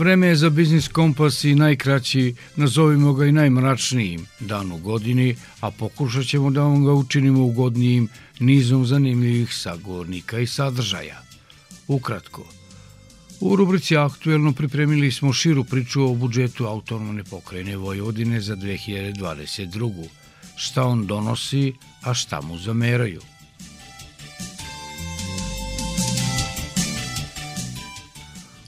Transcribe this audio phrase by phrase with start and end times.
[0.00, 5.70] Vreme je za Biznis Kompas i najkraći, nazovimo ga i najmračnijim dan u godini, a
[5.70, 8.08] pokušat ćemo da vam ga učinimo ugodnijim
[8.38, 11.22] nizom zanimljivih sagovornika i sadržaja.
[11.88, 12.46] Ukratko,
[13.40, 20.06] u rubrici Aktuelno pripremili smo širu priču o budžetu autonomne pokrajine Vojvodine za 2022.
[20.56, 21.72] Šta on donosi,
[22.02, 23.20] a šta mu zameraju.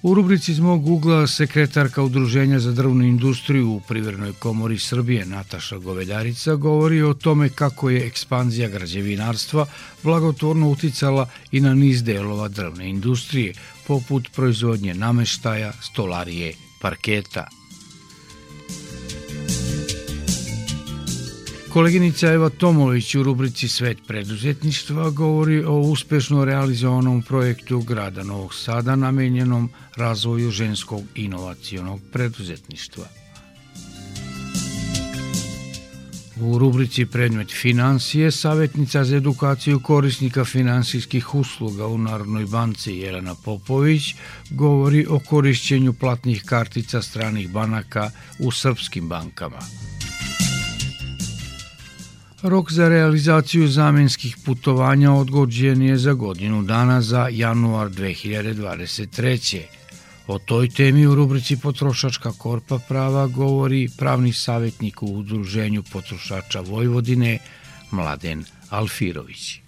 [0.02, 5.78] U rubrici iz mog ugla sekretarka Udruženja za drvnu industriju u Privrednoj komori Srbije Nataša
[5.78, 9.66] Govedarica govori o tome kako je ekspanzija građevinarstva
[10.02, 13.54] blagotvorno uticala i na niz delova drvne industrije,
[13.86, 17.46] poput proizvodnje nameštaja, stolarije, parketa–
[21.72, 28.96] Koleginica Eva Tomović u rubrici Svet preduzetništva govori o uspešno realizovanom projektu grada Novog Sada
[28.96, 33.04] namenjenom razvoju ženskog inovacijonog preduzetništva.
[36.40, 44.14] U rubrici Predmet financije, savjetnica za edukaciju korisnika finansijskih usluga u Narodnoj banci Jelena Popović
[44.50, 49.58] govori o korišćenju platnih kartica stranih banaka u srpskim bankama.
[52.42, 59.60] Rok za realizaciju zamenskih putovanja odgođen je za godinu dana za januar 2023.
[60.26, 67.38] O toj temi u rubrici Potrošačka korpa prava govori pravni savjetnik u Udruženju potrošača Vojvodine
[67.90, 69.60] Mladen Alfirović.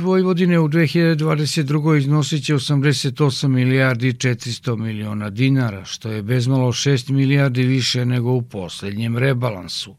[0.00, 1.98] Vojvodine u 2022.
[1.98, 8.42] iznosit će 88 milijardi 400 miliona dinara, što je bezmalo 6 milijardi više nego u
[8.42, 9.96] poslednjem rebalansu.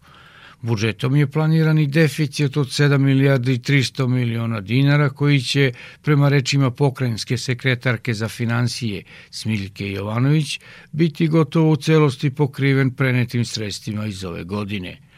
[0.61, 6.71] Budžetom je planirani deficit od 7 milijardi i 300 miliona dinara koji će, prema rečima
[6.71, 10.59] pokrajinske sekretarke za financije Smiljke Jovanović,
[10.91, 14.97] biti gotovo u celosti pokriven prenetim sredstvima iz ove godine–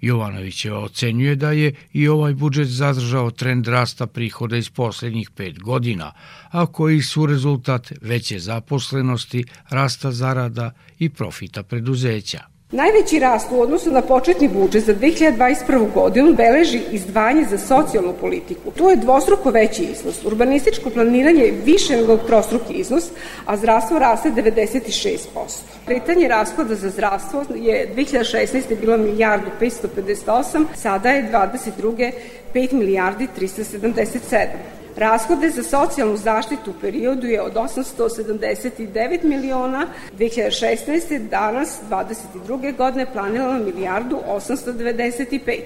[0.00, 6.12] Jovanovićeva ocenjuje da je i ovaj budžet zadržao trend rasta prihoda iz poslednjih pet godina,
[6.50, 12.59] a koji su rezultat veće zaposlenosti, rasta zarada i profita preduzeća.
[12.72, 15.92] Najveći rast u odnosu na početni budžet za 2021.
[15.94, 18.70] godinu beleži izdvajanje za socijalnu politiku.
[18.70, 20.24] To je dvostruko veći iznos.
[20.24, 23.04] Urbanističko planiranje je više nego trostruki iznos,
[23.46, 25.18] a zdravstvo raste 96%.
[25.86, 28.80] Kretanje rashoda za zdravstvo je 2016.
[28.80, 32.12] bilo milijardu 558, sada je 22.
[32.54, 34.79] 5 milijardi 377.
[34.96, 39.86] Rashode za socijalnu zaštitu u periodu je od 879 miliona
[40.18, 41.28] 2016.
[41.28, 42.76] danas 22.
[42.76, 45.60] godine planirano milijardu 895.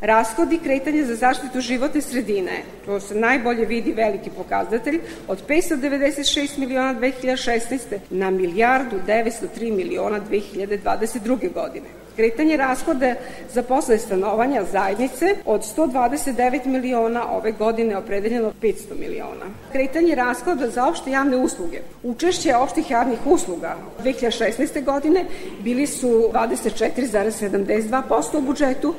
[0.00, 6.94] Rashodi kretanja za zaštitu životne sredine, to se najbolje vidi veliki pokazatelj, od 596 miliona
[6.94, 7.98] 2016.
[8.10, 11.52] na milijardu 903 miliona 2022.
[11.52, 11.86] godine.
[12.16, 13.14] Kretanje rashoda
[13.52, 19.46] za posle stanovanja zajednice od 129 miliona ove godine opredeljeno 500 miliona.
[19.72, 21.80] Kretanje rashoda za opšte javne usluge.
[22.02, 24.84] Učešće opštih javnih usluga 2016.
[24.84, 25.24] godine
[25.62, 28.94] bili su 24,72% u budžetu,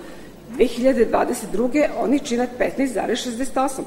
[0.57, 1.87] 2022.
[1.99, 3.81] oni čine 15,68%.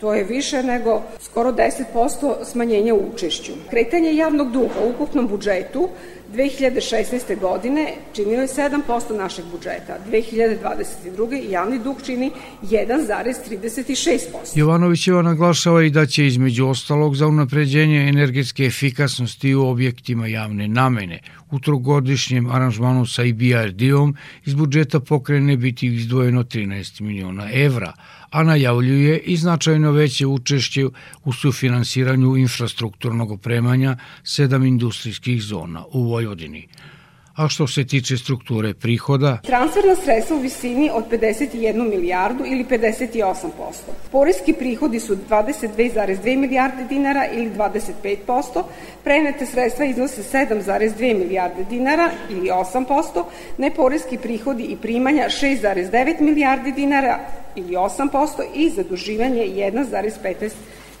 [0.00, 3.52] To je više nego skoro 10% smanjenja u učešću.
[3.70, 5.88] Kretanje javnog duga u ukupnom budžetu
[6.34, 7.40] 2016.
[7.40, 9.98] godine činio je 7% našeg budžeta.
[10.10, 11.50] 2022.
[11.50, 12.30] javni dug čini
[12.62, 14.18] 1,36%.
[14.54, 21.20] Jovanovićeva naglašava i da će između ostalog za unapređenje energetske efikasnosti u objektima javne namene
[21.50, 27.92] u trogodišnjem aranžmanu sa IBRD-om iz budžeta pokrene biti izdvojeno 13 miliona evra,
[28.30, 30.86] a najavljuje i značajno veće učešće
[31.24, 36.66] u sufinansiranju infrastrukturnog opremanja sedam industrijskih zona u Vojvodini–
[37.40, 39.38] A što se tiče strukture prihoda?
[39.42, 43.52] Transferna sredstva u visini od 51 milijardu ili 58%.
[44.12, 48.62] Poreski prihodi su 22,2 milijarde dinara ili 25%,
[49.04, 53.24] prenete sredstva iznose 7,2 milijarde dinara ili 8%,
[53.58, 57.18] neporeski prihodi i primanja 6,9 milijardi dinara
[57.56, 58.08] ili 8%
[58.54, 60.50] i zaduživanje 1,15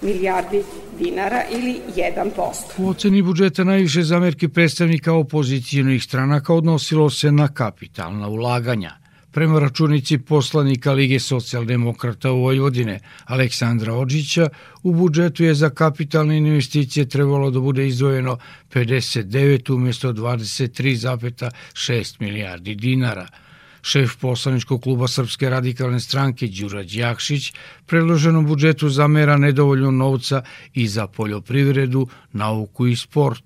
[0.02, 0.62] milijardi
[0.98, 2.30] dinara ili 1%.
[2.78, 8.96] U oceni budžeta najviše zamerke predstavnika opozicijenih stranaka odnosilo se na kapitalna ulaganja.
[9.32, 14.48] Prema računici poslanika Lige socijaldemokrata u Vojvodine Aleksandra Ođića,
[14.82, 18.38] u budžetu je za kapitalne investicije trebalo da bude izdvojeno
[18.74, 23.26] 59 umjesto 23,6 milijardi dinara–
[23.82, 27.52] Šef poslaničkog kluba Srpske radikalne stranke Đura Đjakšić
[27.86, 30.42] predloženom budžetu zamera nedovoljno novca
[30.74, 33.44] i za poljoprivredu, nauku i sport,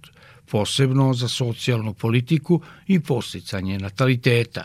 [0.50, 4.64] posebno za socijalnu politiku i posticanje nataliteta.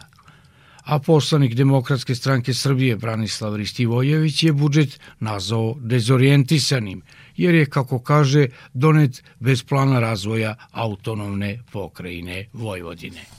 [0.84, 7.02] A poslanik Demokratske stranke Srbije Branislav Ristivojević je budžet nazvao dezorijentisanim,
[7.38, 13.39] jer je, kako kaže, donet bez plana razvoja autonomne pokrajine Vojvodine.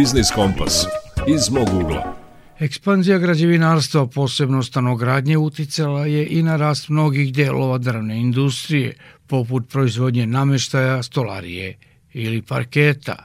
[0.00, 0.86] Biznis Kompas
[1.28, 2.16] iz mog ugla.
[2.58, 8.94] Ekspanzija građevinarstva, posebno stanogradnje, uticala je i na rast mnogih delova drvne industrije,
[9.26, 11.76] poput proizvodnje nameštaja, stolarije
[12.12, 13.16] ili parketa.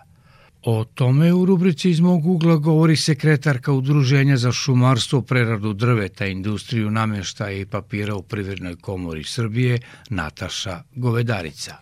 [0.63, 6.91] O tome u rubrici iz mog ugla govori sekretarka Udruženja za šumarstvo, preradu drveta, industriju
[6.91, 9.79] nameštaja i papira u Privrednoj komori Srbije,
[10.09, 11.75] Nataša Govedarica.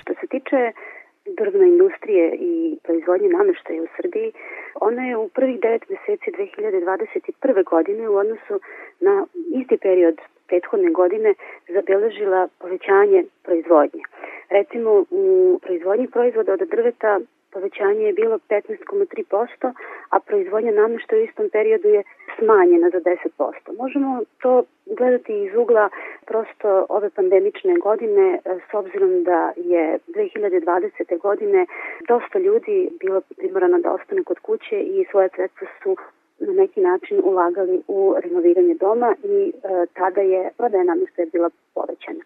[0.00, 0.87] Što se tiče
[1.36, 4.32] drvne industrije i proizvodnje nameštaja u Srbiji,
[4.80, 7.64] ona je u prvih 9 meseci 2021.
[7.64, 8.60] godine u odnosu
[9.00, 9.26] na
[9.60, 10.18] isti period
[10.48, 11.34] prethodne godine
[11.68, 14.02] zabeležila povećanje proizvodnje.
[14.50, 17.20] Recimo, u proizvodnji proizvoda od drveta
[17.52, 19.72] povećanje je bilo 15,3%,
[20.10, 22.02] a proizvodnja nameštaja u istom periodu je
[22.38, 23.76] smanjena za 10%.
[23.78, 25.88] Možemo to gledati iz ugla
[26.26, 31.18] prosto ove pandemične godine e, s obzirom da je 2020.
[31.18, 31.66] godine
[32.08, 35.96] dosta ljudi bilo primorano da ostane kod kuće i svoje sredstva su
[36.38, 42.20] na neki način ulagali u renoviranje doma i e, tada je prodaja namještaja bila povećana.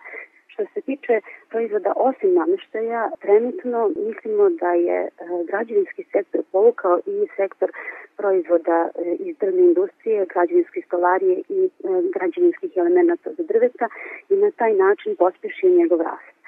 [0.53, 5.11] Što se tiče proizvoda osim nameštaja, trenutno mislimo da je e,
[5.51, 7.71] građevinski sektor povukao i sektor
[8.17, 11.71] proizvoda e, iz drvne industrije, građevinske stolarije i e,
[12.15, 13.89] građevinskih elemenata za drveta
[14.29, 16.42] i na taj način pospešio njegov rast.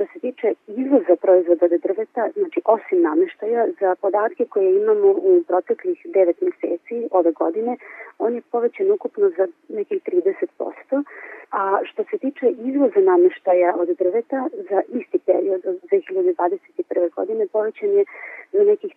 [0.00, 5.42] Što se tiče izvoza proizvoda od drveta, znači osim nameštaja, za podatke koje imamo u
[5.48, 7.76] proteklih 9 meseci ove godine,
[8.18, 11.04] on je povećan ukupno za nekih 30%,
[11.50, 17.14] a što se tiče izvoza nameštaja od drveta za isti period od 2021.
[17.14, 18.04] godine povećan je
[18.52, 18.92] za nekih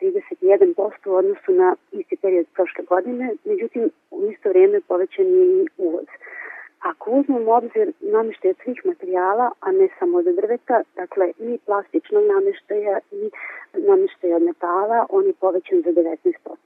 [0.00, 5.66] 30-31% u odnosu na isti period prošle godine, međutim u isto vrijeme povećan je i
[5.78, 6.06] uvoz.
[6.82, 12.98] Ako uzmemo obzir nameštaja svih materijala, a ne samo od drveta, dakle i plastičnog nameštaja
[13.12, 13.30] i
[13.72, 16.56] nameštaja od metala, on je povećan za 19%.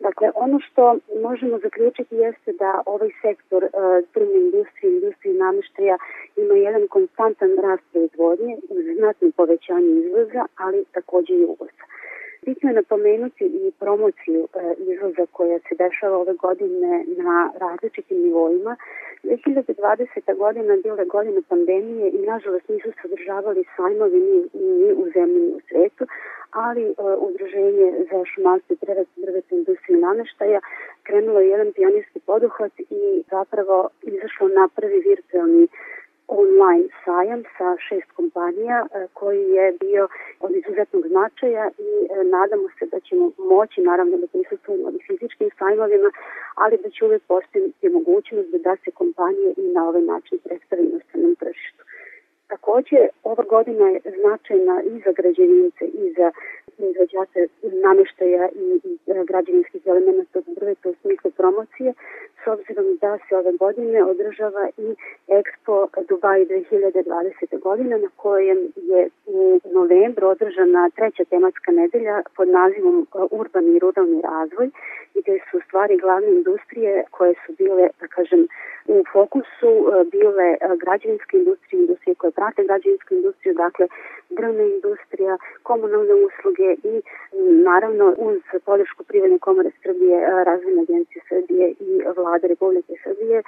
[0.00, 3.70] Dakle, ono što možemo zaključiti jeste da ovaj sektor uh,
[4.14, 5.96] drvne industrije, industrije nameštaja
[6.36, 8.56] ima jedan konstantan rast proizvodnje,
[8.98, 11.84] znatno povećanje izvoza, ali takođe i uvoza.
[12.46, 18.76] Bitno je napomenuti i promociju e, izvoza koja se dešava ove godine na različitim nivoima.
[19.22, 20.36] 2020.
[20.36, 25.60] godina bila godina pandemije i nažalost nisu sadržavali sajmovi ni, ni u zemlji ni u
[25.68, 26.06] svetu,
[26.50, 30.60] ali e, Udruženje za šumarstvo i prerad drveta industrije nameštaja
[31.02, 35.68] krenulo je jedan pionirski poduhvat i zapravo izašlo na prvi virtualni
[36.28, 40.08] online sajam sa šest kompanija e, koji je bio
[40.40, 45.50] od izuzetnog značaja i e, nadamo se da ćemo moći naravno da prisutujemo i fizičkim
[45.58, 46.10] sajmovima,
[46.54, 50.98] ali da će uvek postaviti mogućnost da se kompanije i na ovaj način predstavi na
[51.08, 51.82] stranom tržištu.
[52.48, 56.30] Takođe, ova godina je značajna i za građevinice i za
[56.78, 61.92] proizvođače nameštaja i, i e, građevinskih elementa od drveta u smislu promocije,
[62.44, 64.88] s obzirom da se ove godine održava i
[65.28, 65.76] Expo
[66.08, 67.60] Dubai 2020.
[67.60, 73.78] godine na kojem je u novembru održana treća tematska nedelja pod nazivom e, Urbani i
[73.78, 74.70] ruralni razvoj
[75.14, 78.48] gde su stvari glavne industrije koje su bile, da kažem,
[78.86, 83.86] u fokusu e, bile građevinske industrije, industrije koje prate građevinsku industriju, dakle
[84.38, 86.94] drvna industrija, komunalne usluge i
[87.68, 93.42] naravno uz podršku Privredne komore Srbije, Razvojne agencije Srbije i vlade Republike Srbije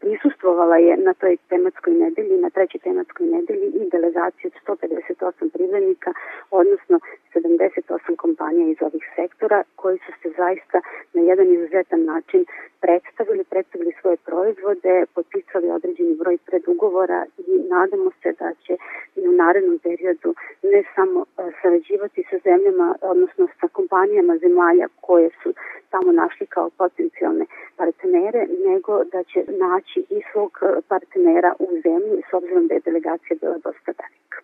[0.00, 6.12] prisustvovala je na toj tematskoj nedelji, na trećoj tematskoj nedelji i delegacija od 158 privrednika,
[6.50, 7.00] odnosno
[7.34, 10.80] 78 kompanija iz ovih sektora koji su se zaista
[11.14, 12.44] na jedan izuzetan način
[12.80, 18.76] predstavili, predstavili svoje proizvode, potpisali određeni broj predugovora i nadamo se da će
[19.16, 25.30] i u narednom periodu ne samo e, sarađivati sa zemljama, odnosno sa kompanijama zemalja koje
[25.42, 25.54] su
[25.90, 27.44] tamo našli kao potencijalne
[27.76, 30.52] partnere, nego da će naći i svog
[30.88, 34.38] partnera u zemlji s obzirom da je delegacija bila dosta velika.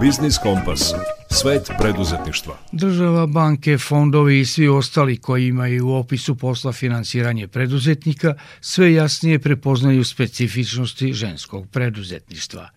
[0.00, 0.94] Biznis Kompas.
[1.30, 2.54] Svet preduzetništva.
[2.72, 9.38] Država, banke, fondovi i svi ostali koji imaju u opisu posla finansiranje preduzetnika sve jasnije
[9.38, 12.68] prepoznaju specifičnosti ženskog preduzetništva.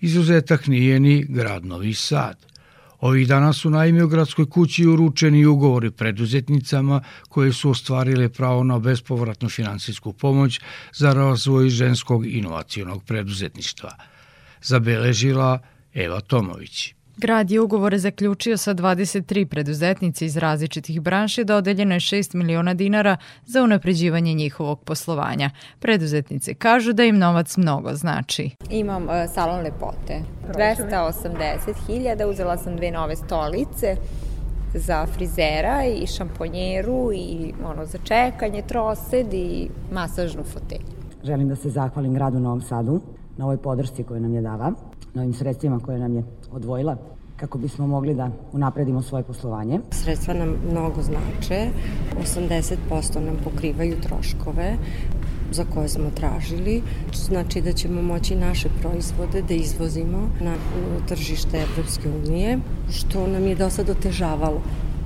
[0.00, 2.36] Izuzetak nije ni grad Novi Sad.
[3.00, 8.78] Ovih dana su naime u gradskoj kući uručeni ugovori preduzetnicama koje su ostvarile pravo na
[8.78, 10.60] bespovratnu finansijsku pomoć
[10.92, 13.90] za razvoj ženskog inovacijonog preduzetništva.
[14.62, 15.58] Zabeležila
[15.98, 16.94] Eva Tomović.
[17.16, 23.16] Grad je ugovore zaključio sa 23 preduzetnice iz različitih branši, dodeljeno je 6 miliona dinara
[23.46, 25.50] za unapređivanje njihovog poslovanja.
[25.78, 28.50] Preduzetnice kažu da im novac mnogo znači.
[28.70, 30.22] Imam uh, salon lepote.
[30.48, 33.96] 280.000, uzela sam dve nove stolice
[34.74, 40.98] za frizera i šamponjeru i ono za čekanje, trosed i masažnu fotelju.
[41.24, 43.00] Želim da se zahvalim gradu Novom Sadu
[43.36, 44.72] na ovoj podršci koju nam je dava
[45.14, 46.96] novim sredstvima koje nam je odvojila
[47.36, 49.80] kako bismo mogli da unapredimo svoje poslovanje.
[49.90, 51.70] Sredstva nam mnogo znače,
[52.22, 54.76] 80% nam pokrivaju troškove
[55.52, 56.82] za koje smo tražili,
[57.14, 60.54] znači da ćemo moći naše proizvode da izvozimo na
[61.08, 62.58] tržište Evropske unije,
[62.90, 64.60] što nam je do sad otežavalo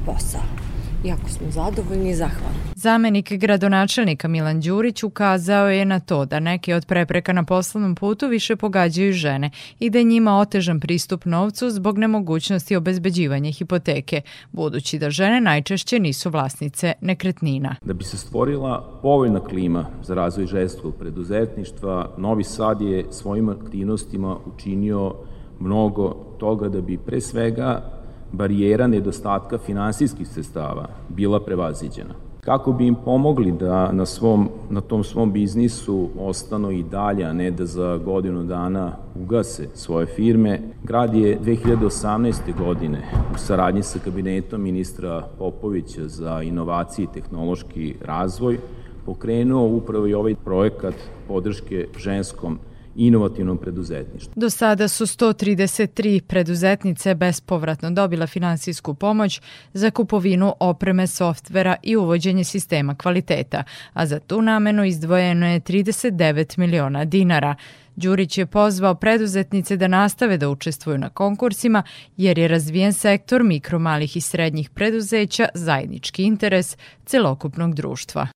[0.07, 0.72] posao
[1.05, 2.59] jako smo zadovoljni i zahvalni.
[2.75, 8.29] Zamenik gradonačelnika Milan Đurić ukazao je na to da neke od prepreka na poslovnom putu
[8.29, 14.21] više pogađaju žene i da je njima otežan pristup novcu zbog nemogućnosti obezbeđivanja hipoteke,
[14.53, 17.77] budući da žene najčešće nisu vlasnice nekretnina.
[17.85, 24.37] Da bi se stvorila povoljna klima za razvoj ženskog preduzetništva, Novi Sad je svojim aktivnostima
[24.55, 25.15] učinio
[25.61, 28.02] mnogo toga da bi pre svega
[28.33, 32.15] barijera nedostatka finansijskih sredstava bila prevaziđena.
[32.45, 37.33] Kako bi im pomogli da na, svom, na tom svom biznisu ostanu i dalje, a
[37.33, 42.35] ne da za godinu dana ugase svoje firme, grad je 2018.
[42.59, 43.03] godine
[43.35, 48.59] u saradnji sa kabinetom ministra Popovića za inovacije i tehnološki razvoj
[49.07, 50.95] pokrenuo upravo i ovaj projekat
[51.29, 52.59] podrške ženskom
[52.97, 54.33] inovativnom preduzetništvu.
[54.37, 59.41] Do sada su 133 preduzetnice bespovratno dobila finansijsku pomoć
[59.73, 66.59] za kupovinu opreme, softvera i uvođenje sistema kvaliteta, a za tu namenu izdvojeno je 39
[66.59, 67.55] miliona dinara.
[67.97, 71.83] Đurić je pozvao preduzetnice da nastave da učestvuju na konkursima
[72.17, 76.77] jer je razvijen sektor mikro, malih i srednjih preduzeća zajednički interes
[77.07, 78.27] celokupnog društva.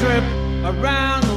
[0.00, 0.24] Trip
[0.64, 1.29] around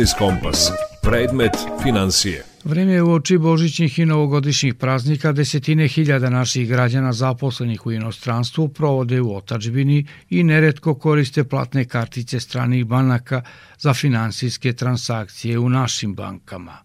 [0.00, 0.70] Biznis Kompas.
[1.02, 2.44] Predmet financije.
[2.64, 8.68] Vreme je u oči božićnih i novogodišnjih praznika desetine hiljada naših građana zaposlenih u inostranstvu
[8.68, 13.42] provode u otačbini i neretko koriste platne kartice stranih banaka
[13.78, 16.78] za finansijske transakcije u našim bankama.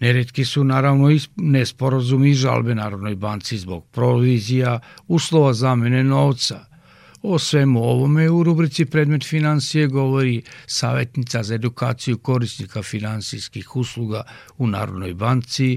[0.00, 6.64] Neretki su naravno i nesporazumi i žalbe Narodnoj banci zbog provizija, uslova zamene novca–
[7.22, 14.20] O svemu ovome u rubrici Predmet financije govori savjetnica za edukaciju korisnika finansijskih usluga
[14.62, 15.68] u Narodnoj banci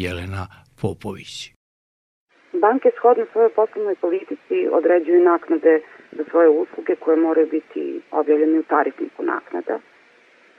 [0.00, 0.44] Jelena
[0.80, 1.32] Popović.
[2.64, 5.74] Banke shodno svojoj poslovnoj politici određuju naknade
[6.16, 7.82] za svoje usluge koje moraju biti
[8.20, 9.76] objavljene u tarifniku naknada,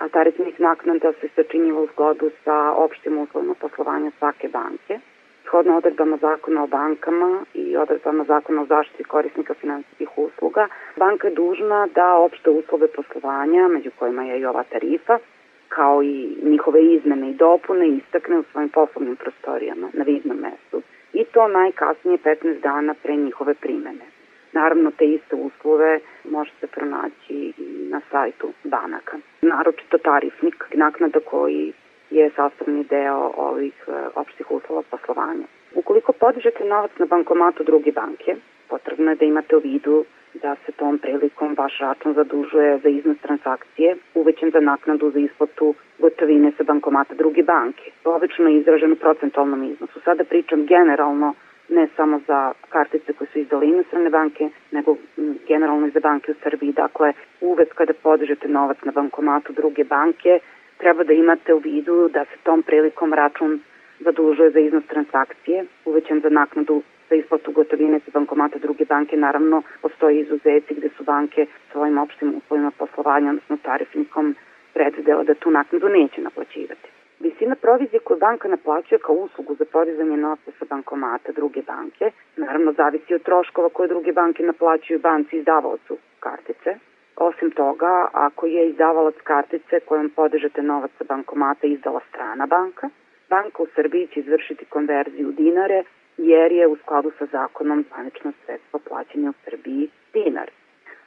[0.01, 4.95] a tarifnik naknada se sačinjiva u zgodu sa opštim uslovima poslovanja svake banke–
[5.47, 11.33] shodno odredbama zakona o bankama i odredbama zakona o zaštiti korisnika finansijskih usluga, banka je
[11.33, 15.17] dužna da opšte uslove poslovanja, među kojima je i ova tarifa,
[15.69, 20.81] kao i njihove izmene i dopune istakne u svojim poslovnim prostorijama na vidnom mestu
[21.13, 24.05] i to najkasnije 15 dana pre njihove primene.
[24.53, 27.53] Naravno, te iste uslove može se pronaći i
[27.89, 29.17] na sajtu banaka.
[29.41, 31.73] Naročito tarifnik, naknada koji
[32.17, 35.47] je sastavni deo ovih e, opštih uslova poslovanja.
[35.75, 38.35] Ukoliko podižete novac na bankomatu druge banke,
[38.69, 40.05] potrebno je da imate u vidu
[40.41, 45.73] da se tom prilikom vaš račun zadužuje za iznos transakcije uvećen za naknadu za isplatu
[45.99, 47.91] gotovine sa bankomata druge banke.
[48.03, 49.99] Obično izražen u procentualnom iznosu.
[50.05, 51.33] Sada pričam generalno
[51.69, 54.95] ne samo za kartice koje su izdale inostrane banke, nego
[55.47, 56.71] generalno i za banke u Srbiji.
[56.73, 60.39] Dakle, uvek kada podižete novac na bankomatu druge banke,
[60.77, 63.59] treba da imate u vidu da se tom prilikom račun
[63.99, 69.17] zadužuje za iznos transakcije, uvećan za naknadu za isplatu gotovine sa bankomata druge banke.
[69.17, 74.35] Naravno, postoji izuzeci gde su banke svojim opštim uslovima poslovanja, odnosno tarifnikom,
[74.73, 76.89] predvidela da tu naknadu neće naplaćivati.
[77.19, 82.71] Visina provizije koju banka naplaćuje kao uslugu za podizanje novca sa bankomata druge banke, naravno
[82.71, 86.75] zavisi od troškova koje druge banke naplaćuju banci izdavaocu kartice,
[87.17, 92.89] Osim toga, ako je izdavalac kartice kojom podižete novac sa bankomata izdala strana banka,
[93.29, 95.83] banka u Srbiji će izvršiti konverziju dinare
[96.17, 100.49] jer je u skladu sa zakonom zvanično sredstvo plaćanja u Srbiji dinar.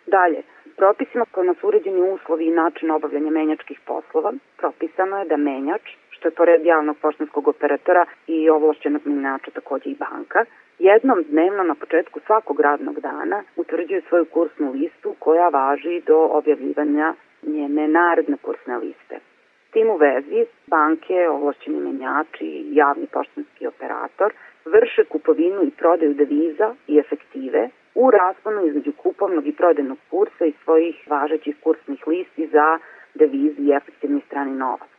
[0.07, 0.43] Dalje,
[0.77, 6.29] propisima kojima su uređeni uslovi i način obavljanja menjačkih poslova, propisano je da menjač, što
[6.29, 10.45] je pored javnog poštanskog operatora i ovlašćenog menjača takođe i banka,
[10.79, 17.15] jednom dnevno na početku svakog radnog dana utvrđuje svoju kursnu listu koja važi do objavljivanja
[17.43, 19.19] njene naredne kursne liste.
[19.73, 24.33] Tim u vezi banke, ovlašćeni menjači i javni poštanski operator
[24.65, 30.59] vrše kupovinu i prodaju deviza i efektive u rasponu između kupovnog i prodajnog kursa i
[30.65, 32.79] svojih važećih kursnih listi za
[33.15, 34.98] devizi i efektivni strani novac.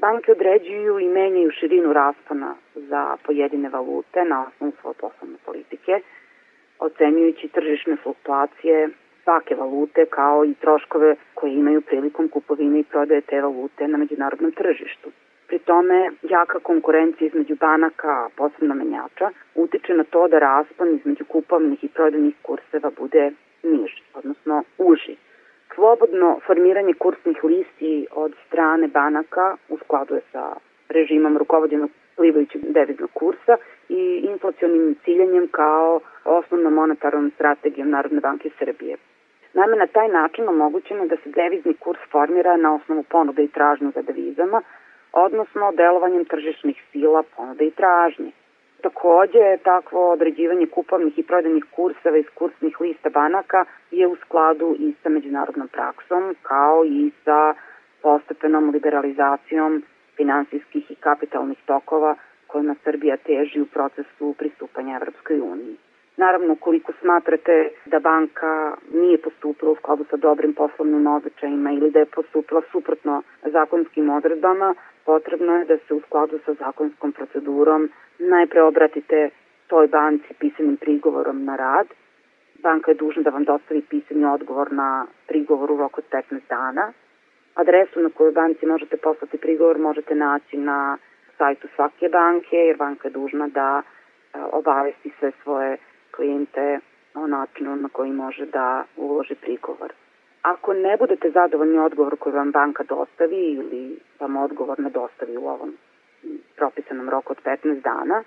[0.00, 6.00] Banke određuju i menjaju širinu raspona za pojedine valute na osnovu svoje poslovne politike,
[6.78, 8.88] ocenjujući tržišne fluktuacije
[9.22, 14.52] svake valute kao i troškove koje imaju prilikom kupovine i prodaje te valute na međunarodnom
[14.52, 15.10] tržištu.
[15.46, 21.84] Pri tome, jaka konkurencija između banaka, posebno menjača, utiče na to da raspon između kupovnih
[21.84, 23.30] i prodajnih kurseva bude
[23.62, 25.16] niži, odnosno uži.
[25.76, 30.54] Slobodno formiranje kursnih listi od strane banaka u skladu je sa
[30.88, 33.56] režimom rukovodjenog plivajućeg deviznog kursa
[33.88, 38.96] i inflacionim ciljanjem kao osnovnom monetarnom strategijom Narodne banke Srbije.
[39.54, 43.92] Naime, na taj način omogućeno da se devizni kurs formira na osnovu ponude i tražnju
[43.94, 44.62] za devizama,
[45.12, 48.30] odnosno delovanjem tržišnih sila ponude i tražnje.
[48.82, 54.94] Takođe, takvo određivanje kupovnih i prodajnih kurseva iz kursnih lista banaka je u skladu i
[55.02, 57.54] sa međunarodnom praksom, kao i sa
[58.02, 59.82] postepenom liberalizacijom
[60.16, 65.76] finansijskih i kapitalnih tokova kojima Srbija teži u procesu pristupanja Evropskoj uniji.
[66.16, 71.98] Naravno, koliko smatrate da banka nije postupila u skladu sa dobrim poslovnim običajima ili da
[71.98, 74.74] je postupila suprotno zakonskim odredbama,
[75.04, 79.30] potrebno je da se u skladu sa zakonskom procedurom najpre obratite
[79.66, 81.86] toj banci pisanim prigovorom na rad.
[82.62, 86.92] Banka je dužna da vam dostavi pisani odgovor na prigovor u roku od 15 dana.
[87.54, 90.98] Adresu na koju banci možete poslati prigovor možete naći na
[91.38, 95.76] sajtu svake banke, jer banka je dužna da e, obavesti sve svoje
[96.16, 96.80] klijente
[97.14, 99.92] o načinu na koji može da uloži prigovor.
[100.42, 105.46] Ako ne budete zadovoljni odgovor koji vam banka dostavi ili vam odgovor ne dostavi u
[105.48, 105.76] ovom
[106.56, 108.22] propisanom roku od 15 dana,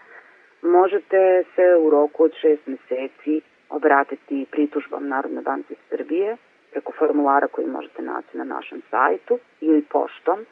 [0.62, 6.38] možete se u roku od 6 meseci obratiti pritužbom Narodne banke Srbije
[6.72, 10.46] preko formulara koji možete naći na našem sajtu ili poštom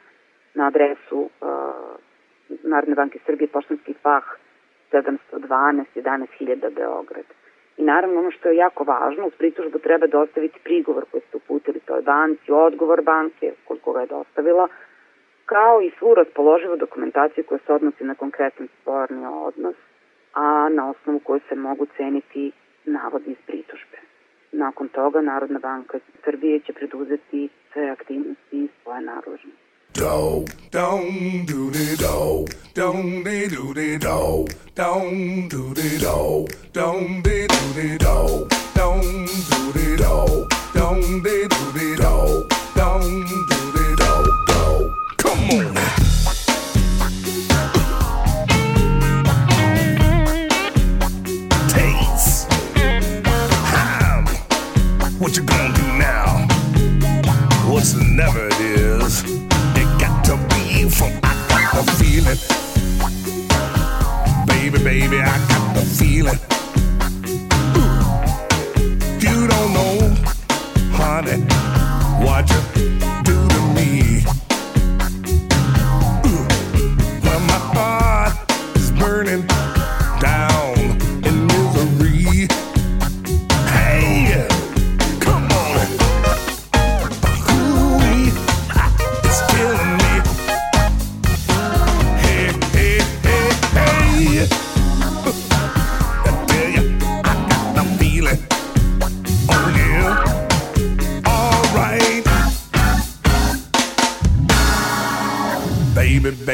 [0.54, 1.28] na adresu uh,
[2.62, 4.24] Narodne banke Srbije, poštanski fah
[4.92, 7.24] 712 11000 Beograd.
[7.76, 11.80] I naravno ono što je jako važno, uz pritužbu treba dostaviti prigovor koji ste uputili
[11.80, 14.68] toj banci, odgovor banke, koliko ga je dostavila,
[15.46, 19.76] kao i svu raspoloživu dokumentaciju koja se odnosi na konkretan sporni odnos,
[20.34, 22.52] a na osnovu koje se mogu ceniti
[22.84, 23.98] navodi iz pritužbe.
[24.52, 29.67] Nakon toga Narodna banka Srbije će preduzeti sve aktivnosti svoje nadležnosti.
[29.92, 37.22] Do, don't do the do, don't they do the do, don't do the do, don't
[37.22, 43.60] they do the do, don't do the do, don't they do the do, don't do
[43.72, 44.12] the do,
[44.46, 44.62] do.
[45.16, 45.74] Come on.
[51.68, 52.52] Taste.
[53.72, 54.24] Ham.
[55.18, 56.46] What you gonna do now?
[57.70, 58.47] What's never
[61.84, 62.38] the feeling.
[64.46, 66.38] Baby, baby, I got the feeling.
[67.76, 68.02] Ooh.
[69.20, 69.98] You don't know,
[70.96, 71.38] honey,
[72.24, 72.60] what you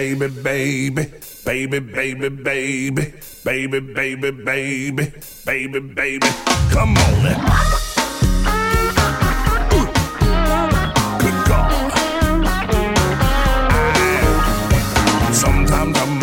[0.04, 1.08] Baby, baby,
[1.44, 1.80] baby.
[1.80, 3.80] Baby, baby, baby.
[3.80, 5.10] Baby, baby,
[5.46, 5.80] baby.
[5.80, 6.28] Baby.
[6.70, 7.24] Come on.
[11.48, 11.92] God.
[15.32, 16.22] Sometimes I'm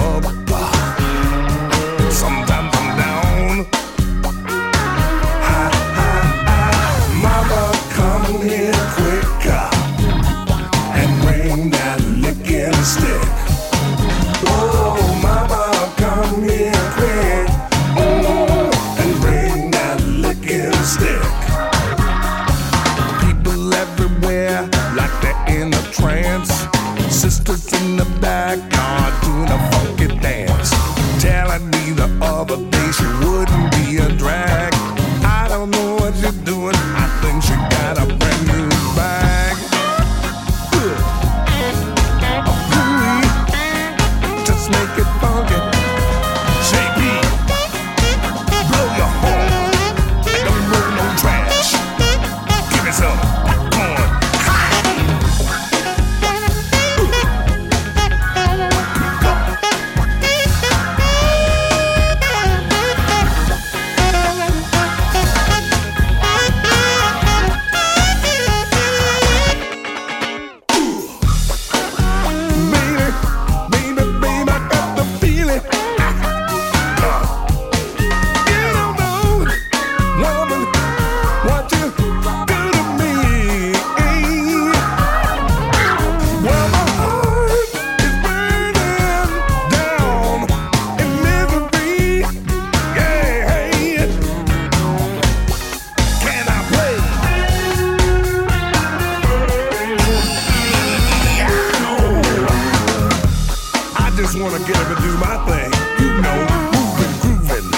[104.22, 105.72] just wanna get up and do my thing.
[106.00, 106.38] You know,
[106.76, 107.70] moving, grooving,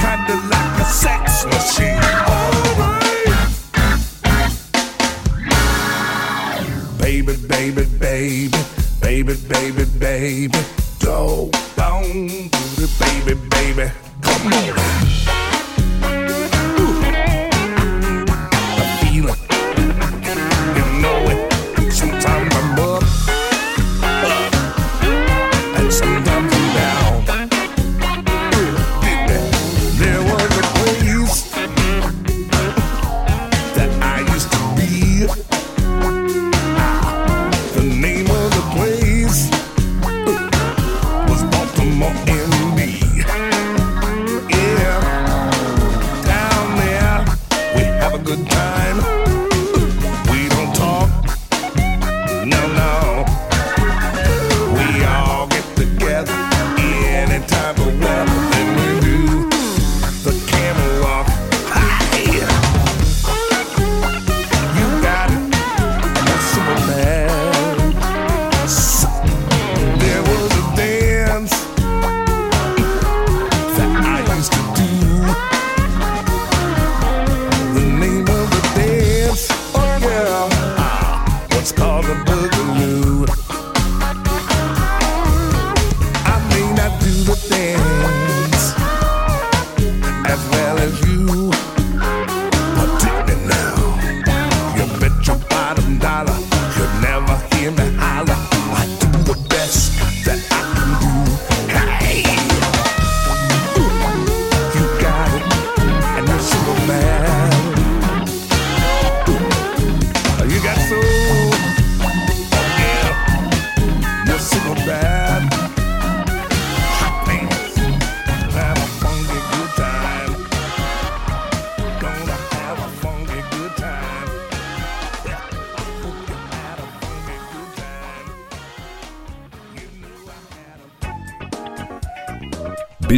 [0.00, 2.00] kinda like a sex machine.
[2.24, 2.70] Alright.
[6.98, 8.58] Baby, baby, baby,
[9.02, 10.58] baby, baby, baby,
[11.00, 11.50] to
[12.80, 13.90] the baby, baby.
[14.22, 15.39] Come on.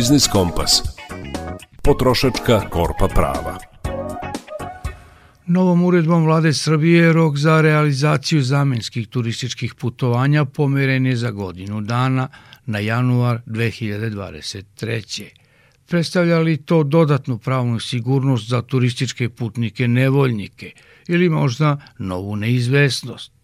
[0.03, 0.83] Biznis Kompas.
[1.83, 3.59] Potrošačka korpa prava.
[5.47, 12.29] Novom uredbom vlade Srbije rok za realizaciju zamenskih turističkih putovanja pomeren je za godinu dana
[12.67, 15.29] na januar 2023.
[15.87, 20.73] Predstavlja li to dodatnu pravnu sigurnost za turističke putnike nevoljnike
[21.09, 23.42] ili možda novu neizvesnost?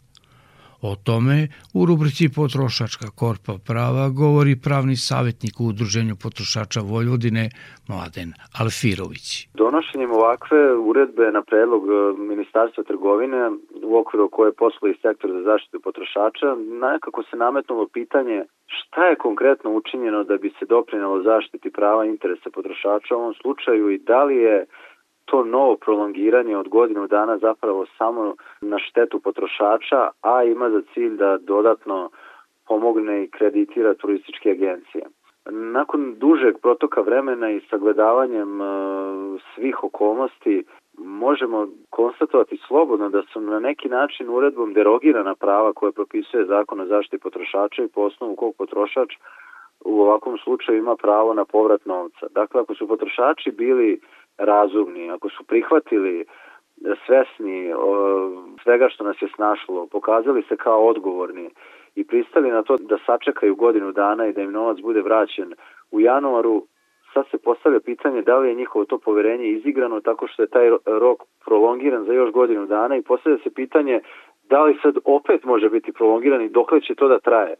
[0.82, 7.44] O tome u rubrici Potrošačka korpa prava govori pravni savjetnik u Udruženju potrošača Vojvodine
[7.88, 9.26] Mladen Alfirović.
[9.54, 10.60] Donošenjem ovakve
[10.90, 11.94] uredbe na predlog e,
[12.32, 13.42] Ministarstva trgovine
[13.90, 16.48] u okviru koje posluje sektor za zaštitu potrošača,
[16.86, 18.38] nekako se nametnulo pitanje
[18.76, 23.90] šta je konkretno učinjeno da bi se doprinalo zaštiti prava interesa potrošača u ovom slučaju
[23.90, 24.66] i da li je
[25.30, 31.16] to novo prolongiranje od godinu dana zapravo samo na štetu potrošača, a ima za cilj
[31.16, 32.10] da dodatno
[32.68, 35.04] pomogne i kreditira turističke agencije.
[35.50, 38.64] Nakon dužeg protoka vremena i sagledavanjem e,
[39.54, 40.64] svih okolnosti
[40.98, 46.86] možemo konstatovati slobodno da su na neki način uredbom derogirana prava koje propisuje zakon o
[46.86, 49.14] zaštiti potrošača i po osnovu kog potrošač
[49.84, 52.26] u ovakvom slučaju ima pravo na povrat novca.
[52.30, 54.00] Dakle, ako su potrošači bili
[54.38, 56.24] razumni, ako su prihvatili
[57.06, 58.30] svesni o,
[58.62, 61.50] svega što nas je snašlo, pokazali se kao odgovorni
[61.94, 65.54] i pristali na to da sačekaju godinu dana i da im novac bude vraćen
[65.90, 66.66] u januaru,
[67.14, 70.70] sad se postavlja pitanje da li je njihovo to poverenje izigrano tako što je taj
[70.86, 74.00] rok prolongiran za još godinu dana i postavlja se pitanje
[74.50, 77.54] da li sad opet može biti prolongiran i dokle će to da traje.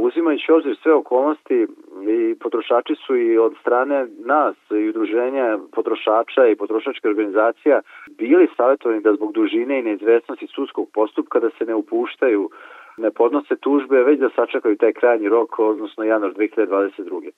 [0.00, 1.66] Uzimajući obzir sve okolnosti
[2.08, 7.80] i potrošači su i od strane nas i udruženja potrošača i potrošačke organizacija
[8.18, 12.50] bili savjetovani da zbog dužine i neizvesnosti sudskog postupka da se ne upuštaju
[12.98, 17.30] ne podnose tužbe, već da sačekaju taj krajnji rok, odnosno januar 2022.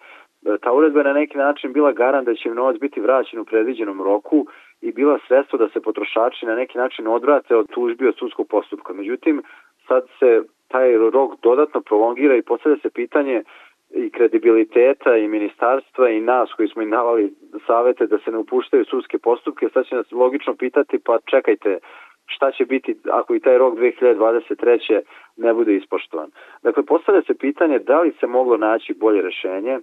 [0.61, 3.44] Ta uredba je na neki način bila garant da će im novac biti vraćen u
[3.44, 4.46] predviđenom roku
[4.80, 8.92] i bila sredstvo da se potrošači na neki način odvrate od tužbi od sudskog postupka.
[8.92, 9.42] Međutim,
[9.88, 13.42] sad se taj rok dodatno prolongira i postavlja se pitanje
[13.90, 17.32] i kredibiliteta i ministarstva i nas koji smo im davali
[17.66, 21.78] savete da se ne upuštaju sudske postupke, sad će nas logično pitati pa čekajte
[22.26, 25.00] šta će biti ako i taj rok 2023.
[25.36, 26.30] ne bude ispoštovan.
[26.62, 29.78] Dakle, postavlja se pitanje da li se moglo naći bolje rešenje,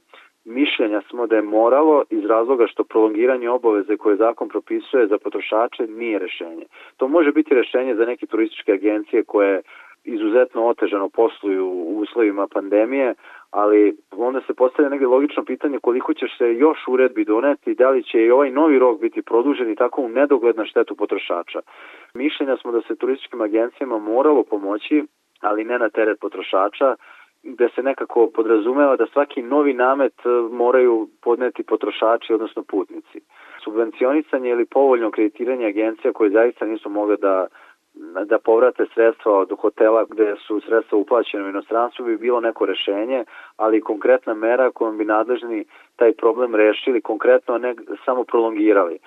[0.46, 5.88] mišljenja smo da je moralo iz razloga što prolongiranje obaveze koje zakon propisuje za potrošače
[5.88, 6.66] nije rešenje.
[6.98, 9.62] To može biti rešenje za neke turističke agencije koje
[10.08, 13.14] izuzetno otežano posluju u uslovima pandemije,
[13.52, 18.04] ali onda se postavlja negde logično pitanje koliko će se još uredbi doneti, da li
[18.04, 21.60] će i ovaj novi rok biti produžen i tako u nedogled na štetu potrošača.
[22.14, 25.04] Mišljenja smo da se turističkim agencijama moralo pomoći,
[25.42, 26.96] ali ne na teret potrošača,
[27.44, 33.20] gde se nekako podrazumeva da svaki novi namet e, moraju podneti potrošači, odnosno putnici.
[33.64, 37.48] Subvencionisanje ili povoljno kreditiranje agencija koje zaista nisu mogle da
[38.26, 43.26] da povrate sredstva od hotela gde su sredstva uplaćene u inostranstvu bi bilo neko rešenje,
[43.58, 47.76] ali konkretna mera kojom bi nadležni taj problem rešili konkretno, a ne
[48.06, 48.98] samo prolongirali.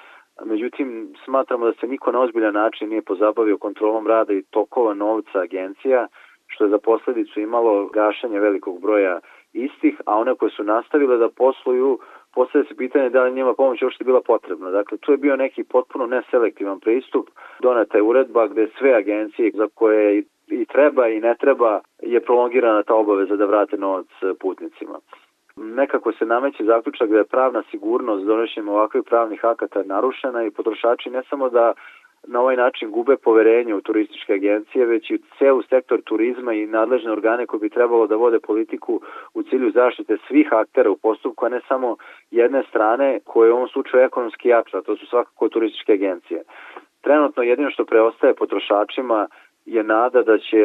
[0.45, 5.39] Međutim, smatramo da se niko na ozbiljan način nije pozabavio kontrolom rada i tokova novca
[5.39, 6.07] agencija,
[6.47, 9.21] što je za posledicu imalo gašanje velikog broja
[9.53, 11.99] istih, a one koje su nastavile da posluju
[12.35, 14.71] postavlja se pitanje da li njima pomoć uopšte bila potrebna.
[14.71, 19.69] Dakle, tu je bio neki potpuno neselektivan pristup, donata je uredba gde sve agencije za
[19.75, 24.07] koje i treba i ne treba je prolongirana ta obaveza da vrate novac
[24.41, 24.99] putnicima.
[25.57, 31.11] Nekako se nameće zaključak da je pravna sigurnost donošenjem ovakvih pravnih akata narušena i potrošači
[31.11, 31.73] ne samo da
[32.27, 37.13] na ovaj način gube poverenje u turističke agencije, već i celu sektor turizma i nadležne
[37.13, 39.01] organe koji bi trebalo da vode politiku
[39.35, 41.97] u cilju zaštite svih aktera u postupku, a ne samo
[42.31, 46.43] jedne strane koje je u ovom slučaju ekonomski jača, to su svakako turističke agencije.
[47.01, 49.29] Trenutno jedino što preostaje potrošačima
[49.65, 50.65] je nada da će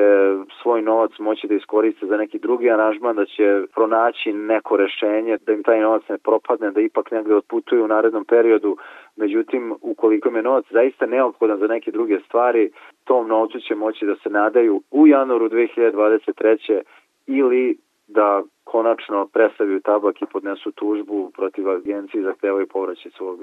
[0.61, 5.53] svoj novac moći da iskoriste za neki drugi aranžman, da će pronaći neko rešenje, da
[5.53, 8.77] im taj novac ne propadne, da ipak negde otputuju u narednom periodu.
[9.15, 12.71] Međutim, ukoliko im je novac zaista neophodan za neke druge stvari,
[13.03, 16.81] tom novcu će moći da se nadaju u januaru 2023.
[17.27, 17.77] ili
[18.07, 23.39] da konačno predstaviju tabak i podnesu tužbu protiv agencije i zahtevaju povraćaj svog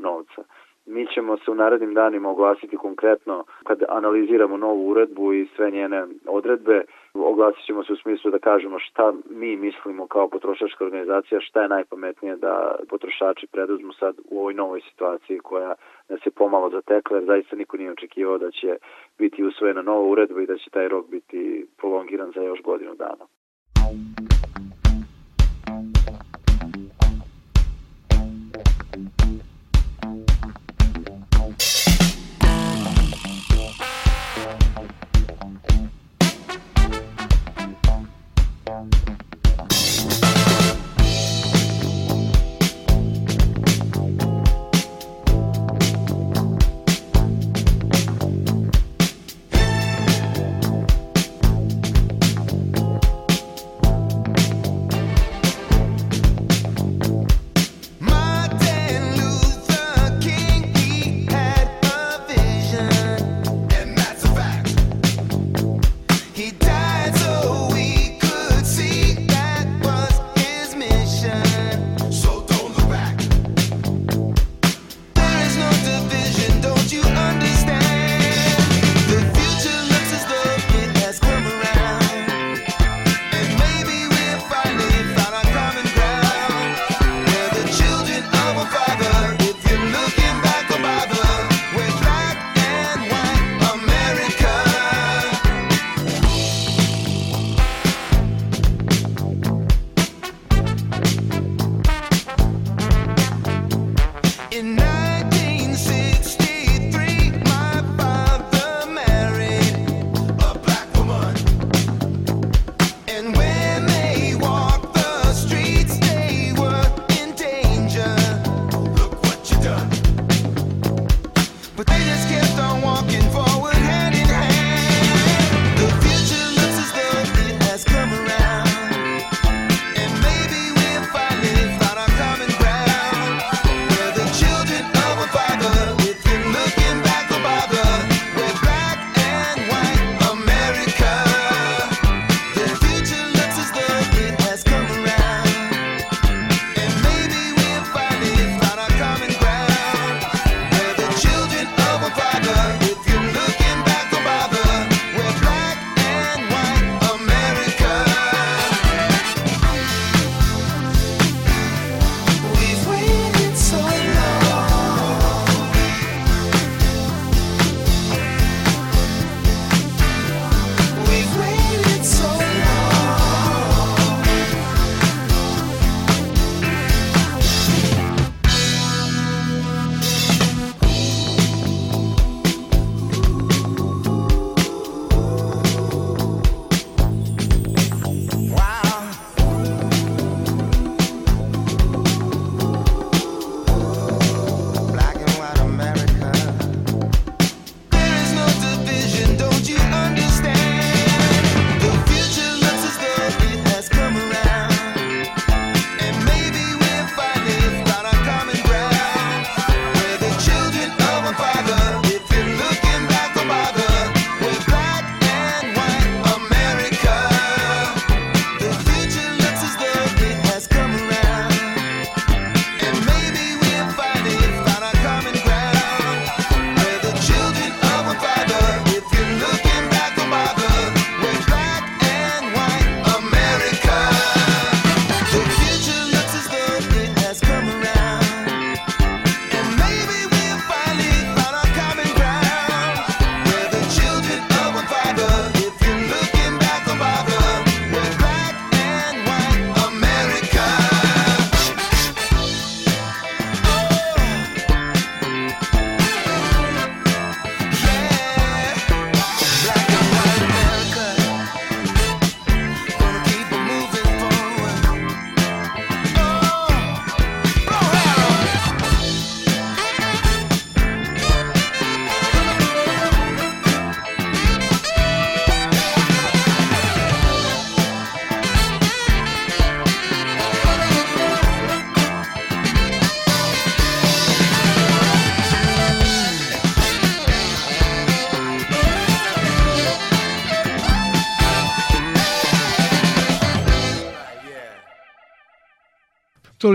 [0.00, 0.42] novca.
[0.90, 6.06] Mi ćemo se u narednim danima oglasiti konkretno kad analiziramo novu uredbu i sve njene
[6.26, 6.84] odredbe.
[7.14, 11.68] Oglasit ćemo se u smislu da kažemo šta mi mislimo kao potrošačka organizacija, šta je
[11.68, 15.74] najpametnije da potrošači preduzmu sad u ovoj novoj situaciji koja
[16.08, 18.76] nas je pomalo zatekla, jer zaista niko nije očekivao da će
[19.18, 23.26] biti usvojena nova uredba i da će taj rok biti prolongiran za još godinu dana.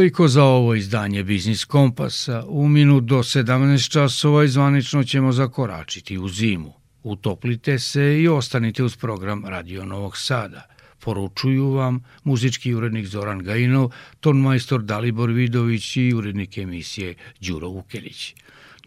[0.05, 2.43] Toliko za ovo izdanje Biznis Kompasa.
[2.47, 6.73] U minut do 17 časova zvanično ćemo zakoračiti u zimu.
[7.03, 10.67] Utoplite se i ostanite uz program Radio Novog Sada.
[10.99, 13.89] Poručuju vam muzički urednik Zoran Gajinov,
[14.19, 18.35] tonmajstor Dalibor Vidović i urednik emisije Đuro Vukelić.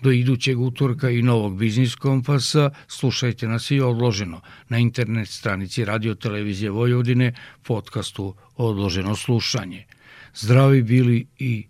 [0.02, 6.14] Do idućeg utorka i novog Biznis Kompasa slušajte nas i odloženo na internet stranici Radio
[6.14, 9.84] Televizije Vojvodine podcastu Odloženo slušanje–
[10.34, 11.66] Zdravi bili i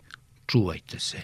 [0.46, 1.18] čuvajte se.